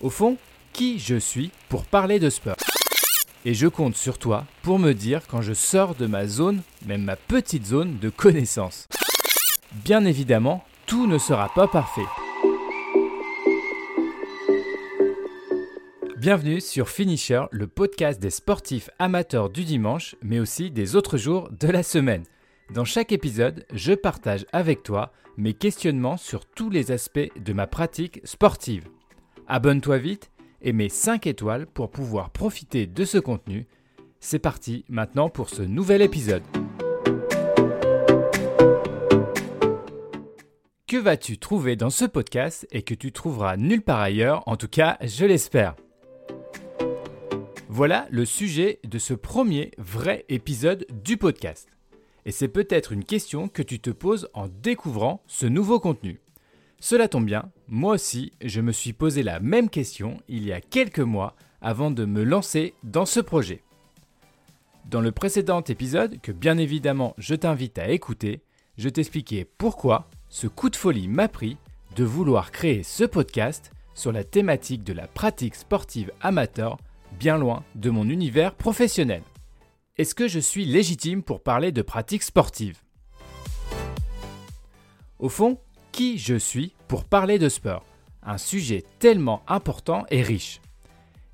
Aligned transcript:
Au 0.00 0.10
fond, 0.10 0.36
qui 0.72 1.00
je 1.00 1.16
suis 1.16 1.50
pour 1.68 1.84
parler 1.84 2.20
de 2.20 2.30
sport? 2.30 2.54
Et 3.44 3.52
je 3.52 3.66
compte 3.66 3.96
sur 3.96 4.18
toi 4.18 4.44
pour 4.62 4.78
me 4.78 4.92
dire 4.92 5.26
quand 5.26 5.42
je 5.42 5.52
sors 5.52 5.96
de 5.96 6.06
ma 6.06 6.28
zone, 6.28 6.62
même 6.86 7.02
ma 7.02 7.16
petite 7.16 7.66
zone 7.66 7.98
de 7.98 8.08
connaissance. 8.08 8.86
Bien 9.84 10.04
évidemment, 10.04 10.64
tout 10.86 11.08
ne 11.08 11.18
sera 11.18 11.52
pas 11.52 11.66
parfait. 11.66 12.06
Bienvenue 16.16 16.60
sur 16.60 16.88
Finisher, 16.88 17.42
le 17.50 17.66
podcast 17.66 18.20
des 18.20 18.30
sportifs 18.30 18.90
amateurs 19.00 19.50
du 19.50 19.64
dimanche, 19.64 20.14
mais 20.22 20.38
aussi 20.38 20.70
des 20.70 20.94
autres 20.94 21.16
jours 21.16 21.48
de 21.50 21.66
la 21.66 21.82
semaine. 21.82 22.22
Dans 22.72 22.84
chaque 22.84 23.10
épisode, 23.10 23.66
je 23.72 23.94
partage 23.94 24.46
avec 24.52 24.84
toi 24.84 25.12
mes 25.36 25.54
questionnements 25.54 26.16
sur 26.16 26.46
tous 26.46 26.70
les 26.70 26.92
aspects 26.92 27.30
de 27.36 27.52
ma 27.52 27.66
pratique 27.66 28.20
sportive. 28.22 28.84
Abonne-toi 29.50 29.96
vite 29.96 30.30
et 30.60 30.74
mets 30.74 30.90
5 30.90 31.26
étoiles 31.26 31.66
pour 31.66 31.90
pouvoir 31.90 32.28
profiter 32.28 32.86
de 32.86 33.04
ce 33.06 33.16
contenu. 33.16 33.66
C'est 34.20 34.38
parti 34.38 34.84
maintenant 34.90 35.30
pour 35.30 35.48
ce 35.48 35.62
nouvel 35.62 36.02
épisode. 36.02 36.42
Que 40.86 40.98
vas-tu 40.98 41.38
trouver 41.38 41.76
dans 41.76 41.88
ce 41.88 42.04
podcast 42.04 42.66
et 42.72 42.82
que 42.82 42.92
tu 42.92 43.10
trouveras 43.10 43.56
nulle 43.56 43.80
part 43.80 44.00
ailleurs, 44.00 44.42
en 44.46 44.56
tout 44.56 44.68
cas 44.68 44.98
je 45.00 45.24
l'espère. 45.24 45.76
Voilà 47.70 48.06
le 48.10 48.26
sujet 48.26 48.80
de 48.84 48.98
ce 48.98 49.14
premier 49.14 49.70
vrai 49.78 50.26
épisode 50.28 50.86
du 51.04 51.16
podcast. 51.16 51.68
Et 52.26 52.32
c'est 52.32 52.48
peut-être 52.48 52.92
une 52.92 53.04
question 53.04 53.48
que 53.48 53.62
tu 53.62 53.80
te 53.80 53.88
poses 53.88 54.28
en 54.34 54.46
découvrant 54.48 55.22
ce 55.26 55.46
nouveau 55.46 55.80
contenu. 55.80 56.20
Cela 56.80 57.08
tombe 57.08 57.24
bien, 57.24 57.50
moi 57.66 57.94
aussi, 57.94 58.32
je 58.40 58.60
me 58.60 58.70
suis 58.70 58.92
posé 58.92 59.24
la 59.24 59.40
même 59.40 59.68
question 59.68 60.18
il 60.28 60.44
y 60.44 60.52
a 60.52 60.60
quelques 60.60 61.00
mois 61.00 61.34
avant 61.60 61.90
de 61.90 62.04
me 62.04 62.22
lancer 62.22 62.74
dans 62.84 63.04
ce 63.04 63.18
projet. 63.18 63.64
Dans 64.88 65.00
le 65.00 65.10
précédent 65.10 65.60
épisode, 65.62 66.20
que 66.20 66.30
bien 66.30 66.56
évidemment 66.56 67.14
je 67.18 67.34
t'invite 67.34 67.78
à 67.78 67.88
écouter, 67.88 68.42
je 68.76 68.88
t'expliquais 68.88 69.44
pourquoi 69.58 70.08
ce 70.28 70.46
coup 70.46 70.70
de 70.70 70.76
folie 70.76 71.08
m'a 71.08 71.26
pris 71.26 71.56
de 71.96 72.04
vouloir 72.04 72.52
créer 72.52 72.84
ce 72.84 73.02
podcast 73.02 73.72
sur 73.94 74.12
la 74.12 74.22
thématique 74.22 74.84
de 74.84 74.92
la 74.92 75.08
pratique 75.08 75.56
sportive 75.56 76.12
amateur, 76.20 76.78
bien 77.18 77.38
loin 77.38 77.64
de 77.74 77.90
mon 77.90 78.08
univers 78.08 78.54
professionnel. 78.54 79.22
Est-ce 79.96 80.14
que 80.14 80.28
je 80.28 80.38
suis 80.38 80.64
légitime 80.64 81.24
pour 81.24 81.42
parler 81.42 81.72
de 81.72 81.82
pratique 81.82 82.22
sportive? 82.22 82.78
Au 85.18 85.28
fond, 85.28 85.58
qui 85.98 86.16
je 86.16 86.36
suis 86.36 86.74
pour 86.86 87.02
parler 87.02 87.40
de 87.40 87.48
sport 87.48 87.84
Un 88.22 88.38
sujet 88.38 88.84
tellement 89.00 89.42
important 89.48 90.06
et 90.10 90.22
riche. 90.22 90.60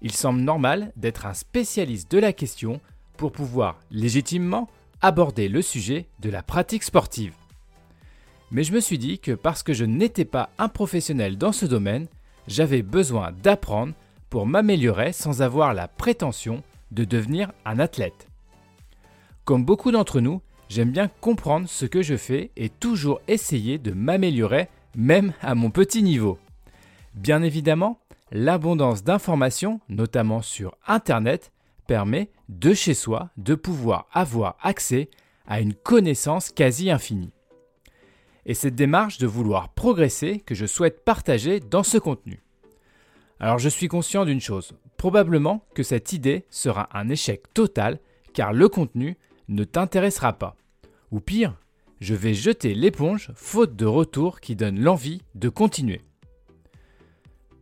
Il 0.00 0.10
semble 0.10 0.40
normal 0.40 0.90
d'être 0.96 1.26
un 1.26 1.34
spécialiste 1.34 2.10
de 2.10 2.18
la 2.18 2.32
question 2.32 2.80
pour 3.18 3.30
pouvoir 3.30 3.78
légitimement 3.90 4.70
aborder 5.02 5.50
le 5.50 5.60
sujet 5.60 6.06
de 6.20 6.30
la 6.30 6.42
pratique 6.42 6.82
sportive. 6.82 7.34
Mais 8.52 8.64
je 8.64 8.72
me 8.72 8.80
suis 8.80 8.96
dit 8.96 9.18
que 9.18 9.32
parce 9.32 9.62
que 9.62 9.74
je 9.74 9.84
n'étais 9.84 10.24
pas 10.24 10.48
un 10.56 10.68
professionnel 10.68 11.36
dans 11.36 11.52
ce 11.52 11.66
domaine, 11.66 12.06
j'avais 12.48 12.80
besoin 12.80 13.32
d'apprendre 13.32 13.92
pour 14.30 14.46
m'améliorer 14.46 15.12
sans 15.12 15.42
avoir 15.42 15.74
la 15.74 15.88
prétention 15.88 16.62
de 16.90 17.04
devenir 17.04 17.52
un 17.66 17.78
athlète. 17.80 18.28
Comme 19.44 19.66
beaucoup 19.66 19.90
d'entre 19.90 20.20
nous, 20.20 20.40
J'aime 20.74 20.90
bien 20.90 21.06
comprendre 21.20 21.68
ce 21.68 21.86
que 21.86 22.02
je 22.02 22.16
fais 22.16 22.50
et 22.56 22.68
toujours 22.68 23.20
essayer 23.28 23.78
de 23.78 23.92
m'améliorer, 23.92 24.66
même 24.96 25.32
à 25.40 25.54
mon 25.54 25.70
petit 25.70 26.02
niveau. 26.02 26.36
Bien 27.14 27.44
évidemment, 27.44 28.00
l'abondance 28.32 29.04
d'informations, 29.04 29.78
notamment 29.88 30.42
sur 30.42 30.76
Internet, 30.88 31.52
permet 31.86 32.28
de 32.48 32.74
chez 32.74 32.94
soi 32.94 33.30
de 33.36 33.54
pouvoir 33.54 34.08
avoir 34.12 34.56
accès 34.62 35.10
à 35.46 35.60
une 35.60 35.74
connaissance 35.74 36.50
quasi 36.50 36.90
infinie. 36.90 37.30
Et 38.44 38.54
cette 38.54 38.74
démarche 38.74 39.18
de 39.18 39.28
vouloir 39.28 39.68
progresser 39.74 40.40
que 40.40 40.56
je 40.56 40.66
souhaite 40.66 41.04
partager 41.04 41.60
dans 41.60 41.84
ce 41.84 41.98
contenu. 41.98 42.42
Alors 43.38 43.60
je 43.60 43.68
suis 43.68 43.86
conscient 43.86 44.24
d'une 44.24 44.40
chose, 44.40 44.72
probablement 44.96 45.64
que 45.76 45.84
cette 45.84 46.12
idée 46.12 46.46
sera 46.50 46.88
un 46.92 47.08
échec 47.10 47.44
total 47.54 48.00
car 48.32 48.52
le 48.52 48.68
contenu 48.68 49.16
ne 49.46 49.62
t'intéressera 49.62 50.32
pas. 50.32 50.56
Ou 51.14 51.20
pire, 51.20 51.54
je 52.00 52.12
vais 52.12 52.34
jeter 52.34 52.74
l'éponge 52.74 53.30
faute 53.36 53.76
de 53.76 53.86
retour 53.86 54.40
qui 54.40 54.56
donne 54.56 54.80
l'envie 54.80 55.22
de 55.36 55.48
continuer. 55.48 56.00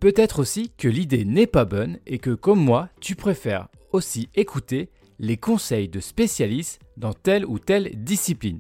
Peut-être 0.00 0.38
aussi 0.38 0.70
que 0.78 0.88
l'idée 0.88 1.26
n'est 1.26 1.46
pas 1.46 1.66
bonne 1.66 1.98
et 2.06 2.16
que 2.16 2.30
comme 2.30 2.64
moi, 2.64 2.88
tu 2.98 3.14
préfères 3.14 3.68
aussi 3.92 4.30
écouter 4.34 4.88
les 5.18 5.36
conseils 5.36 5.90
de 5.90 6.00
spécialistes 6.00 6.80
dans 6.96 7.12
telle 7.12 7.44
ou 7.44 7.58
telle 7.58 7.90
discipline. 8.02 8.58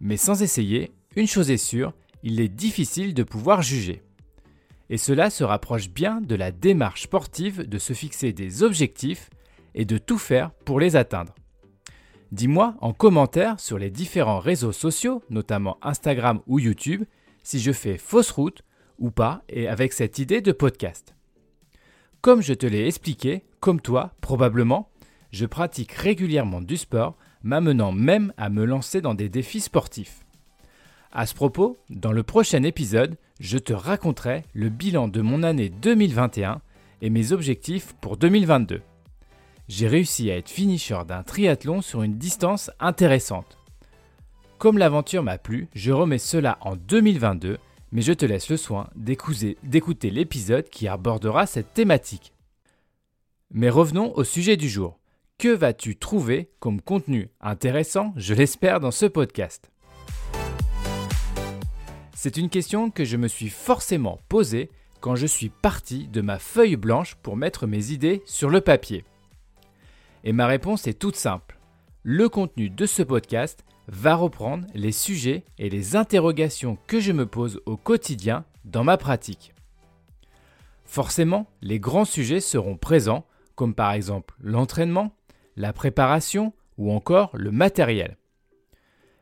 Mais 0.00 0.18
sans 0.18 0.42
essayer, 0.42 0.92
une 1.16 1.26
chose 1.26 1.50
est 1.50 1.56
sûre, 1.56 1.94
il 2.22 2.42
est 2.42 2.48
difficile 2.48 3.14
de 3.14 3.22
pouvoir 3.22 3.62
juger. 3.62 4.02
Et 4.90 4.98
cela 4.98 5.30
se 5.30 5.44
rapproche 5.44 5.88
bien 5.88 6.20
de 6.20 6.34
la 6.34 6.52
démarche 6.52 7.04
sportive 7.04 7.66
de 7.66 7.78
se 7.78 7.94
fixer 7.94 8.34
des 8.34 8.64
objectifs 8.64 9.30
et 9.74 9.86
de 9.86 9.96
tout 9.96 10.18
faire 10.18 10.50
pour 10.66 10.78
les 10.78 10.94
atteindre. 10.94 11.34
Dis-moi 12.32 12.76
en 12.80 12.94
commentaire 12.94 13.60
sur 13.60 13.78
les 13.78 13.90
différents 13.90 14.38
réseaux 14.38 14.72
sociaux, 14.72 15.22
notamment 15.28 15.76
Instagram 15.82 16.40
ou 16.46 16.58
YouTube, 16.58 17.04
si 17.42 17.60
je 17.60 17.72
fais 17.72 17.98
fausse 17.98 18.30
route 18.30 18.62
ou 18.98 19.10
pas 19.10 19.42
et 19.50 19.68
avec 19.68 19.92
cette 19.92 20.18
idée 20.18 20.40
de 20.40 20.50
podcast. 20.50 21.14
Comme 22.22 22.40
je 22.40 22.54
te 22.54 22.64
l'ai 22.64 22.86
expliqué, 22.86 23.44
comme 23.60 23.82
toi 23.82 24.14
probablement, 24.22 24.88
je 25.30 25.44
pratique 25.44 25.92
régulièrement 25.92 26.62
du 26.62 26.78
sport, 26.78 27.18
m'amenant 27.42 27.92
même 27.92 28.32
à 28.38 28.48
me 28.48 28.64
lancer 28.64 29.02
dans 29.02 29.14
des 29.14 29.28
défis 29.28 29.60
sportifs. 29.60 30.20
À 31.10 31.26
ce 31.26 31.34
propos, 31.34 31.76
dans 31.90 32.12
le 32.12 32.22
prochain 32.22 32.62
épisode, 32.62 33.18
je 33.40 33.58
te 33.58 33.74
raconterai 33.74 34.44
le 34.54 34.70
bilan 34.70 35.08
de 35.08 35.20
mon 35.20 35.42
année 35.42 35.68
2021 35.68 36.62
et 37.02 37.10
mes 37.10 37.32
objectifs 37.32 37.92
pour 38.00 38.16
2022 38.16 38.80
j'ai 39.72 39.88
réussi 39.88 40.30
à 40.30 40.36
être 40.36 40.50
finisher 40.50 40.98
d'un 41.08 41.22
triathlon 41.22 41.80
sur 41.80 42.02
une 42.02 42.18
distance 42.18 42.70
intéressante. 42.78 43.56
Comme 44.58 44.76
l'aventure 44.76 45.22
m'a 45.22 45.38
plu, 45.38 45.68
je 45.74 45.92
remets 45.92 46.18
cela 46.18 46.58
en 46.60 46.76
2022, 46.76 47.56
mais 47.90 48.02
je 48.02 48.12
te 48.12 48.26
laisse 48.26 48.50
le 48.50 48.58
soin 48.58 48.90
d'écouter 48.94 50.10
l'épisode 50.10 50.68
qui 50.68 50.88
abordera 50.88 51.46
cette 51.46 51.72
thématique. 51.72 52.34
Mais 53.50 53.70
revenons 53.70 54.14
au 54.14 54.24
sujet 54.24 54.58
du 54.58 54.68
jour. 54.68 54.98
Que 55.38 55.48
vas-tu 55.48 55.96
trouver 55.96 56.50
comme 56.60 56.82
contenu 56.82 57.30
intéressant, 57.40 58.12
je 58.16 58.34
l'espère, 58.34 58.78
dans 58.78 58.90
ce 58.90 59.06
podcast? 59.06 59.70
C'est 62.14 62.36
une 62.36 62.50
question 62.50 62.90
que 62.90 63.06
je 63.06 63.16
me 63.16 63.26
suis 63.26 63.48
forcément 63.48 64.18
posée 64.28 64.68
quand 65.00 65.16
je 65.16 65.26
suis 65.26 65.48
parti 65.48 66.08
de 66.08 66.20
ma 66.20 66.38
feuille 66.38 66.76
blanche 66.76 67.14
pour 67.22 67.38
mettre 67.38 67.66
mes 67.66 67.90
idées 67.90 68.22
sur 68.26 68.50
le 68.50 68.60
papier. 68.60 69.06
Et 70.24 70.32
ma 70.32 70.46
réponse 70.46 70.86
est 70.86 70.98
toute 70.98 71.16
simple. 71.16 71.58
Le 72.02 72.28
contenu 72.28 72.70
de 72.70 72.86
ce 72.86 73.02
podcast 73.02 73.64
va 73.88 74.14
reprendre 74.14 74.66
les 74.74 74.92
sujets 74.92 75.44
et 75.58 75.68
les 75.68 75.96
interrogations 75.96 76.78
que 76.86 77.00
je 77.00 77.12
me 77.12 77.26
pose 77.26 77.60
au 77.66 77.76
quotidien 77.76 78.44
dans 78.64 78.84
ma 78.84 78.96
pratique. 78.96 79.54
Forcément, 80.84 81.48
les 81.60 81.80
grands 81.80 82.04
sujets 82.04 82.40
seront 82.40 82.76
présents, 82.76 83.26
comme 83.54 83.74
par 83.74 83.92
exemple 83.92 84.34
l'entraînement, 84.40 85.16
la 85.56 85.72
préparation 85.72 86.52
ou 86.78 86.92
encore 86.92 87.30
le 87.34 87.50
matériel. 87.50 88.18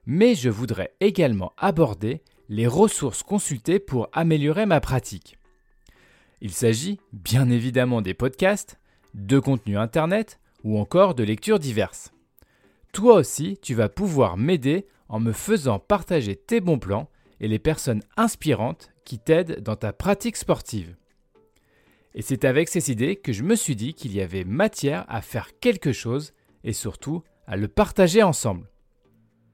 Mais 0.06 0.34
je 0.34 0.48
voudrais 0.48 0.94
également 1.00 1.52
aborder 1.56 2.22
les 2.48 2.66
ressources 2.66 3.22
consultées 3.22 3.78
pour 3.78 4.08
améliorer 4.12 4.66
ma 4.66 4.80
pratique. 4.80 5.38
Il 6.40 6.52
s'agit 6.52 6.98
bien 7.12 7.50
évidemment 7.50 8.02
des 8.02 8.14
podcasts, 8.14 8.80
de 9.14 9.38
contenus 9.38 9.78
Internet, 9.78 10.40
ou 10.64 10.78
encore 10.78 11.14
de 11.14 11.22
lectures 11.22 11.58
diverses. 11.58 12.12
Toi 12.92 13.14
aussi, 13.14 13.58
tu 13.62 13.74
vas 13.74 13.88
pouvoir 13.88 14.36
m'aider 14.36 14.86
en 15.08 15.20
me 15.20 15.32
faisant 15.32 15.78
partager 15.78 16.36
tes 16.36 16.60
bons 16.60 16.78
plans 16.78 17.08
et 17.40 17.48
les 17.48 17.58
personnes 17.58 18.02
inspirantes 18.16 18.92
qui 19.04 19.18
t'aident 19.18 19.60
dans 19.60 19.76
ta 19.76 19.92
pratique 19.92 20.36
sportive. 20.36 20.96
Et 22.14 22.22
c'est 22.22 22.44
avec 22.44 22.68
ces 22.68 22.90
idées 22.90 23.16
que 23.16 23.32
je 23.32 23.44
me 23.44 23.54
suis 23.54 23.76
dit 23.76 23.94
qu'il 23.94 24.12
y 24.12 24.20
avait 24.20 24.44
matière 24.44 25.04
à 25.08 25.22
faire 25.22 25.58
quelque 25.60 25.92
chose 25.92 26.32
et 26.64 26.72
surtout 26.72 27.22
à 27.46 27.56
le 27.56 27.68
partager 27.68 28.22
ensemble. 28.22 28.68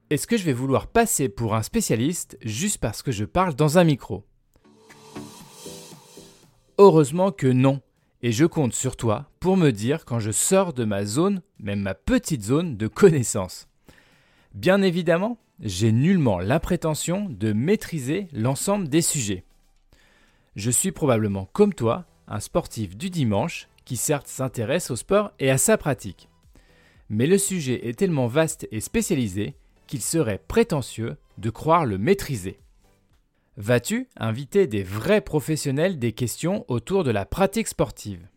Est-ce 0.09 0.25
que 0.25 0.37
je 0.37 0.43
vais 0.43 0.53
vouloir 0.53 0.87
passer 0.87 1.29
pour 1.29 1.53
un 1.53 1.63
spécialiste 1.63 2.37
juste 2.41 2.79
parce 2.79 3.03
que 3.03 3.11
je 3.11 3.25
parle 3.25 3.55
dans 3.55 3.77
un 3.77 3.83
micro? 3.83 4.25
Heureusement 6.77 7.31
que 7.31 7.47
non 7.47 7.81
et 8.27 8.33
je 8.33 8.43
compte 8.43 8.73
sur 8.73 8.97
toi 8.97 9.29
pour 9.39 9.55
me 9.55 9.71
dire 9.71 10.03
quand 10.03 10.19
je 10.19 10.31
sors 10.31 10.73
de 10.73 10.83
ma 10.83 11.05
zone, 11.05 11.41
même 11.59 11.79
ma 11.79 11.93
petite 11.93 12.43
zone 12.43 12.75
de 12.75 12.87
connaissance. 12.87 13.69
Bien 14.53 14.81
évidemment, 14.81 15.37
j'ai 15.61 15.93
nullement 15.93 16.39
la 16.39 16.59
prétention 16.59 17.29
de 17.29 17.53
maîtriser 17.53 18.27
l'ensemble 18.33 18.89
des 18.89 19.01
sujets. 19.01 19.45
Je 20.57 20.69
suis 20.69 20.91
probablement 20.91 21.47
comme 21.53 21.73
toi 21.73 22.03
un 22.27 22.41
sportif 22.41 22.97
du 22.97 23.09
dimanche 23.09 23.69
qui 23.85 23.95
certes 23.95 24.27
s'intéresse 24.27 24.91
au 24.91 24.97
sport 24.97 25.31
et 25.39 25.49
à 25.49 25.57
sa 25.57 25.77
pratique. 25.77 26.27
Mais 27.09 27.27
le 27.27 27.37
sujet 27.37 27.87
est 27.87 27.97
tellement 27.97 28.27
vaste 28.27 28.67
et 28.73 28.81
spécialisé 28.81 29.55
qu'il 29.87 30.01
serait 30.01 30.43
prétentieux 30.49 31.15
de 31.37 31.49
croire 31.49 31.85
le 31.85 31.97
maîtriser. 31.97 32.59
Vas-tu 33.59 34.07
inviter 34.17 34.67
des 34.67 34.83
vrais 34.83 35.19
professionnels 35.19 35.97
des 35.97 36.11
questions 36.11 36.63
autour 36.67 37.03
de 37.03 37.09
la 37.09 37.25
pratique 37.25 37.67
sportive? 37.67 38.27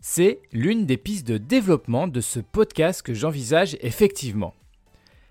C'est 0.00 0.40
l'une 0.50 0.86
des 0.86 0.96
pistes 0.96 1.24
de 1.28 1.38
développement 1.38 2.08
de 2.08 2.20
ce 2.20 2.40
podcast 2.40 3.02
que 3.02 3.14
j'envisage 3.14 3.76
effectivement. 3.80 4.54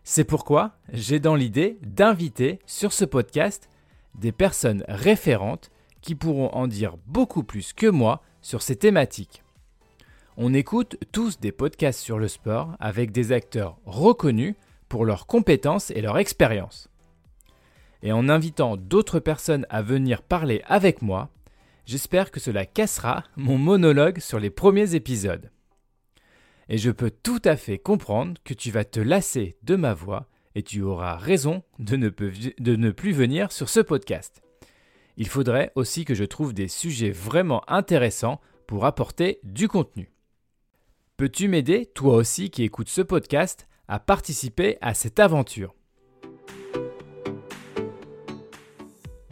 C'est 0.05 0.23
pourquoi 0.23 0.77
j'ai 0.93 1.19
dans 1.19 1.35
l'idée 1.35 1.79
d'inviter 1.81 2.59
sur 2.65 2.93
ce 2.93 3.03
podcast 3.03 3.69
des 4.17 4.31
personnes 4.31 4.85
référentes 4.87 5.71
qui 5.99 6.15
pourront 6.15 6.49
en 6.53 6.65
dire 6.65 6.95
beaucoup 7.07 7.43
plus 7.43 7.73
que 7.73 7.87
moi 7.87 8.21
sur 8.41 8.61
ces 8.61 8.77
thématiques. 8.77 9.43
On 10.37 10.53
écoute 10.53 10.95
tous 11.11 11.41
des 11.41 11.51
podcasts 11.51 11.99
sur 11.99 12.19
le 12.19 12.29
sport 12.29 12.77
avec 12.79 13.11
des 13.11 13.33
acteurs 13.33 13.79
reconnus 13.85 14.55
pour 14.89 15.05
leurs 15.05 15.27
compétences 15.27 15.91
et 15.91 16.01
leur 16.01 16.17
expérience. 16.17 16.89
Et 18.01 18.11
en 18.11 18.29
invitant 18.29 18.77
d'autres 18.77 19.19
personnes 19.19 19.65
à 19.69 19.81
venir 19.81 20.21
parler 20.21 20.61
avec 20.65 21.01
moi, 21.01 21.29
j'espère 21.85 22.31
que 22.31 22.39
cela 22.39 22.65
cassera 22.65 23.23
mon 23.35 23.57
monologue 23.57 24.19
sur 24.19 24.39
les 24.39 24.49
premiers 24.49 24.95
épisodes. 24.95 25.51
Et 26.69 26.77
je 26.77 26.91
peux 26.91 27.11
tout 27.11 27.41
à 27.45 27.55
fait 27.55 27.77
comprendre 27.77 28.35
que 28.43 28.53
tu 28.53 28.71
vas 28.71 28.85
te 28.85 28.99
lasser 28.99 29.57
de 29.63 29.75
ma 29.75 29.93
voix 29.93 30.27
et 30.55 30.63
tu 30.63 30.81
auras 30.81 31.15
raison 31.15 31.63
de 31.79 31.95
ne, 31.95 32.09
de 32.09 32.75
ne 32.75 32.91
plus 32.91 33.11
venir 33.11 33.51
sur 33.51 33.69
ce 33.69 33.79
podcast. 33.79 34.41
Il 35.17 35.27
faudrait 35.27 35.71
aussi 35.75 36.05
que 36.05 36.15
je 36.15 36.23
trouve 36.23 36.53
des 36.53 36.67
sujets 36.67 37.11
vraiment 37.11 37.63
intéressants 37.69 38.41
pour 38.67 38.85
apporter 38.85 39.39
du 39.43 39.67
contenu. 39.67 40.11
Peux-tu 41.17 41.47
m'aider, 41.47 41.85
toi 41.85 42.15
aussi 42.15 42.49
qui 42.49 42.63
écoutes 42.63 42.89
ce 42.89 43.01
podcast, 43.01 43.67
à 43.87 43.99
participer 43.99 44.77
à 44.81 44.93
cette 44.93 45.19
aventure. 45.19 45.75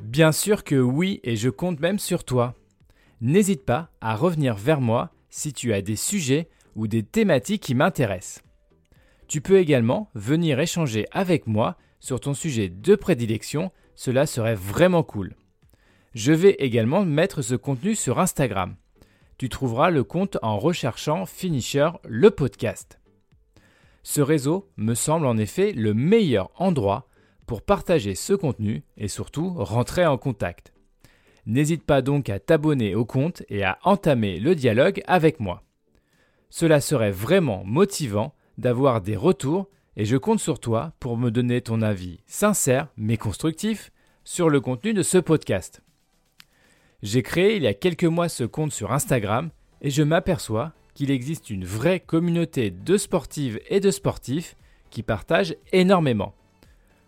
Bien 0.02 0.32
sûr 0.32 0.64
que 0.64 0.76
oui, 0.76 1.20
et 1.24 1.36
je 1.36 1.50
compte 1.50 1.80
même 1.80 2.00
sur 2.00 2.24
toi. 2.24 2.54
N'hésite 3.20 3.66
pas 3.66 3.90
à 4.00 4.16
revenir 4.16 4.56
vers 4.56 4.82
moi 4.82 5.12
si 5.30 5.54
tu 5.54 5.74
as 5.74 5.82
des 5.82 5.96
sujets 5.96 6.50
ou 6.76 6.88
des 6.88 7.04
thématiques 7.04 7.64
qui 7.64 7.74
m'intéressent. 7.74 8.44
Tu 9.28 9.42
peux 9.42 9.58
également 9.58 10.12
venir 10.14 10.60
échanger 10.60 11.08
avec 11.12 11.48
moi 11.48 11.78
sur 12.00 12.20
ton 12.20 12.34
sujet 12.34 12.70
de 12.70 12.96
prédilection, 12.96 13.72
cela 13.96 14.26
serait 14.26 14.56
vraiment 14.56 15.04
cool. 15.04 15.36
Je 16.14 16.34
vais 16.34 16.56
également 16.60 17.06
mettre 17.06 17.42
ce 17.42 17.56
contenu 17.56 17.96
sur 17.96 18.20
Instagram. 18.20 18.76
Tu 19.38 19.50
trouveras 19.50 19.90
le 19.90 20.04
compte 20.04 20.38
en 20.44 20.60
recherchant 20.60 21.26
Finisher 21.26 21.90
le 22.04 22.30
podcast. 22.30 23.00
Ce 24.04 24.22
réseau 24.22 24.70
me 24.76 24.94
semble 24.94 25.26
en 25.26 25.38
effet 25.38 25.72
le 25.72 25.94
meilleur 25.94 26.52
endroit 26.58 27.08
pour 27.46 27.62
partager 27.62 28.16
ce 28.16 28.34
contenu 28.34 28.84
et 28.98 29.08
surtout 29.08 29.54
rentrer 29.56 30.06
en 30.06 30.18
contact. 30.18 30.74
N'hésite 31.46 31.84
pas 31.84 32.02
donc 32.02 32.30
à 32.30 32.40
t'abonner 32.40 32.96
au 32.96 33.06
compte 33.06 33.44
et 33.50 33.64
à 33.64 33.78
entamer 33.84 34.40
le 34.40 34.56
dialogue 34.56 35.02
avec 35.08 35.40
moi. 35.40 35.64
Cela 36.50 36.80
serait 36.80 37.12
vraiment 37.12 37.64
motivant 37.66 38.36
d'avoir 38.58 39.02
des 39.02 39.16
retours 39.16 39.70
et 39.98 40.06
je 40.06 40.18
compte 40.18 40.40
sur 40.40 40.60
toi 40.60 40.94
pour 41.00 41.18
me 41.18 41.32
donner 41.32 41.62
ton 41.62 41.82
avis 41.82 42.20
sincère 42.26 42.88
mais 42.98 43.18
constructif 43.18 43.92
sur 44.24 44.50
le 44.50 44.62
contenu 44.62 44.94
de 44.94 45.04
ce 45.04 45.18
podcast. 45.18 45.82
J'ai 47.02 47.24
créé 47.24 47.58
il 47.58 47.64
y 47.64 47.68
a 47.68 47.74
quelques 47.74 48.04
mois 48.06 48.30
ce 48.30 48.44
compte 48.44 48.72
sur 48.72 48.94
Instagram 48.94 49.50
et 49.82 49.90
je 49.90 50.04
m'aperçois 50.04 50.72
qu'il 50.94 51.12
existe 51.12 51.50
une 51.50 51.66
vraie 51.66 52.00
communauté 52.00 52.72
de 52.72 52.98
sportives 52.98 53.60
et 53.68 53.80
de 53.80 53.92
sportifs 53.92 54.56
qui 54.90 55.04
partagent 55.04 55.56
énormément. 55.72 56.34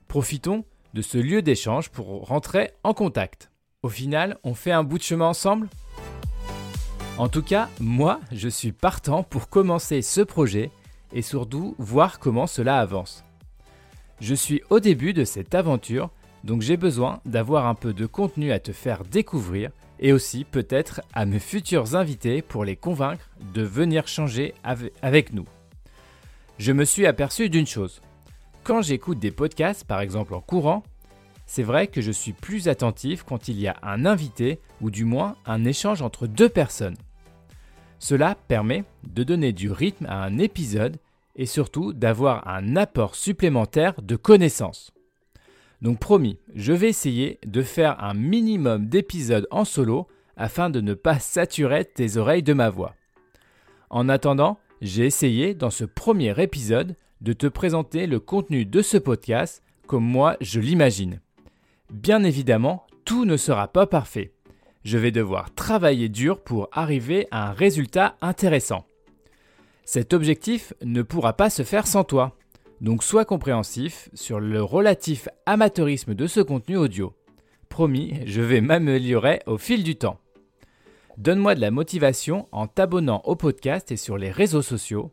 Profitons 0.08 0.66
de 0.94 1.02
ce 1.02 1.18
lieu 1.18 1.42
d'échange 1.42 1.90
pour 1.90 2.26
rentrer 2.26 2.72
en 2.84 2.94
contact. 2.94 3.52
Au 3.84 3.90
final, 3.90 4.38
on 4.44 4.54
fait 4.54 4.72
un 4.72 4.84
bout 4.84 4.98
de 4.98 5.04
chemin 5.04 5.28
ensemble? 5.28 5.68
En 7.18 7.30
tout 7.30 7.44
cas, 7.44 7.70
moi, 7.80 8.20
je 8.32 8.50
suis 8.50 8.72
partant 8.72 9.24
pour 9.24 9.50
commencer 9.50 10.02
ce 10.02 10.22
projet 10.22 10.72
et 11.14 11.22
surtout 11.22 11.76
voir 11.78 12.20
comment 12.20 12.48
cela 12.48 12.80
avance. 12.80 13.24
Je 14.20 14.34
suis 14.34 14.62
au 14.70 14.80
début 14.80 15.14
de 15.14 15.24
cette 15.24 15.56
aventure, 15.56 16.10
donc 16.44 16.62
j'ai 16.62 16.78
besoin 16.78 17.22
d'avoir 17.26 17.68
un 17.68 17.76
peu 17.76 17.94
de 17.94 18.06
contenu 18.06 18.52
à 18.52 18.60
te 18.60 18.72
faire 18.72 19.04
découvrir 19.04 19.72
et 20.00 20.14
aussi 20.14 20.44
peut-être 20.44 21.02
à 21.14 21.26
mes 21.26 21.40
futurs 21.40 21.96
invités 21.96 22.42
pour 22.42 22.66
les 22.66 22.76
convaincre 22.76 23.30
de 23.54 23.62
venir 23.62 24.08
changer 24.08 24.54
avec 25.02 25.34
nous. 25.34 25.46
Je 26.58 26.72
me 26.72 26.86
suis 26.86 27.06
aperçu 27.06 27.50
d'une 27.50 27.68
chose. 27.68 28.02
Quand 28.64 28.82
j'écoute 28.82 29.20
des 29.20 29.32
podcasts, 29.32 29.84
par 29.84 30.02
exemple 30.02 30.34
en 30.34 30.42
courant, 30.42 30.84
c'est 31.46 31.64
vrai 31.64 31.88
que 31.88 32.02
je 32.02 32.12
suis 32.12 32.34
plus 32.34 32.68
attentif 32.68 33.24
quand 33.24 33.48
il 33.48 33.60
y 33.60 33.68
a 33.68 33.76
un 33.84 34.06
invité 34.06 34.60
ou 34.82 34.90
du 34.90 35.06
moins 35.06 35.36
un 35.46 35.64
échange 35.66 36.02
entre 36.02 36.28
deux 36.28 36.50
personnes. 36.50 36.98
Cela 38.00 38.36
permet 38.48 38.84
de 39.04 39.24
donner 39.24 39.54
du 39.54 39.72
rythme 39.72 40.06
à 40.08 40.24
un 40.24 40.38
épisode 40.38 40.98
et 41.36 41.46
surtout 41.46 41.94
d'avoir 41.94 42.48
un 42.48 42.76
apport 42.76 43.16
supplémentaire 43.16 44.02
de 44.02 44.16
connaissances. 44.16 44.95
Donc 45.82 46.00
promis, 46.00 46.38
je 46.56 46.74
vais 46.74 46.90
essayer 46.90 47.40
de 47.46 47.62
faire 47.62 48.04
un 48.04 48.14
minimum 48.14 48.88
d'épisodes 48.88 49.48
en 49.52 49.66
solo 49.66 50.08
afin 50.38 50.70
de 50.70 50.82
ne 50.82 50.94
pas 50.94 51.20
saturer 51.20 51.86
tes 51.86 52.18
oreilles 52.18 52.44
de 52.44 52.54
ma 52.54 52.70
voix. 52.70 52.96
En 53.90 54.10
attendant, 54.10 54.60
j'ai 54.82 55.06
essayé 55.06 55.54
dans 55.54 55.70
ce 55.70 55.86
premier 55.86 56.42
épisode 56.42 56.96
de 57.22 57.34
te 57.34 57.48
présenter 57.48 58.08
le 58.08 58.20
contenu 58.20 58.66
de 58.66 58.82
ce 58.82 58.98
podcast 58.98 59.64
comme 59.88 60.04
moi 60.04 60.38
je 60.42 60.60
l'imagine. 60.60 61.22
Bien 61.92 62.24
évidemment, 62.24 62.88
tout 63.06 63.26
ne 63.26 63.38
sera 63.38 63.68
pas 63.68 63.86
parfait. 63.86 64.34
Je 64.84 64.98
vais 64.98 65.12
devoir 65.12 65.54
travailler 65.54 66.10
dur 66.10 66.42
pour 66.42 66.70
arriver 66.72 67.28
à 67.32 67.50
un 67.50 67.54
résultat 67.54 68.16
intéressant. 68.22 68.86
Cet 69.84 70.14
objectif 70.14 70.74
ne 70.84 71.02
pourra 71.02 71.34
pas 71.34 71.50
se 71.50 71.64
faire 71.64 71.88
sans 71.88 72.04
toi. 72.04 72.36
Donc 72.82 73.04
sois 73.04 73.26
compréhensif 73.26 74.10
sur 74.14 74.40
le 74.40 74.62
relatif 74.62 75.30
amateurisme 75.46 76.14
de 76.14 76.28
ce 76.28 76.42
contenu 76.42 76.78
audio. 76.78 77.14
Promis, 77.70 78.20
je 78.26 78.42
vais 78.42 78.62
m'améliorer 78.62 79.42
au 79.46 79.58
fil 79.58 79.84
du 79.84 79.96
temps. 79.96 80.20
Donne-moi 81.18 81.56
de 81.56 81.62
la 81.62 81.72
motivation 81.72 82.48
en 82.52 82.68
t'abonnant 82.68 83.22
au 83.24 83.36
podcast 83.36 83.92
et 83.92 83.98
sur 83.98 84.18
les 84.18 84.30
réseaux 84.30 84.62
sociaux. 84.62 85.12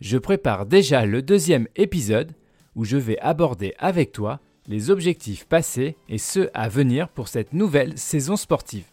Je 0.00 0.18
prépare 0.18 0.66
déjà 0.66 1.06
le 1.06 1.22
deuxième 1.22 1.68
épisode 1.76 2.32
où 2.74 2.84
je 2.84 2.96
vais 2.96 3.18
aborder 3.20 3.74
avec 3.78 4.12
toi 4.12 4.40
les 4.66 4.90
objectifs 4.90 5.46
passés 5.46 5.96
et 6.08 6.18
ceux 6.18 6.50
à 6.54 6.68
venir 6.68 7.08
pour 7.08 7.28
cette 7.28 7.52
nouvelle 7.52 7.96
saison 7.96 8.36
sportive. 8.36 8.86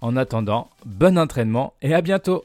En 0.00 0.16
attendant, 0.16 0.68
bon 0.84 1.16
entraînement 1.16 1.74
et 1.80 1.94
à 1.94 2.00
bientôt 2.00 2.44